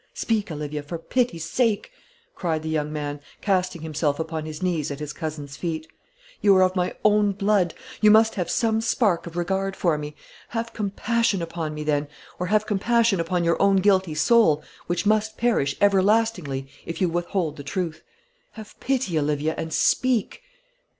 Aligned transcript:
Speak, 0.15 0.49
Olivia, 0.51 0.81
for 0.81 0.97
pity's 0.97 1.43
sake," 1.47 1.91
cried 2.33 2.63
the 2.63 2.69
young 2.69 2.91
man, 2.91 3.19
casting 3.39 3.83
himself 3.83 4.19
upon 4.19 4.47
his 4.47 4.63
knees 4.63 4.89
at 4.89 4.99
his 4.99 5.13
cousin's 5.13 5.55
feet. 5.57 5.87
"You 6.41 6.55
are 6.55 6.63
of 6.63 6.75
my 6.75 6.95
own 7.05 7.33
blood; 7.33 7.75
you 8.01 8.09
must 8.09 8.33
have 8.33 8.49
some 8.49 8.81
spark 8.81 9.27
of 9.27 9.37
regard 9.37 9.75
for 9.75 9.99
me; 9.99 10.15
have 10.49 10.73
compassion 10.73 11.39
upon 11.39 11.75
me, 11.75 11.83
then, 11.83 12.07
or 12.39 12.47
have 12.47 12.65
compassion 12.65 13.19
upon 13.19 13.43
your 13.43 13.61
own 13.61 13.75
guilty 13.75 14.15
soul, 14.15 14.63
which 14.87 15.05
must 15.05 15.37
perish 15.37 15.75
everlastingly 15.79 16.67
if 16.87 16.99
you 16.99 17.07
withhold 17.07 17.55
the 17.55 17.63
truth. 17.63 18.01
Have 18.53 18.79
pity, 18.79 19.19
Olivia, 19.19 19.53
and 19.55 19.71
speak!" 19.71 20.41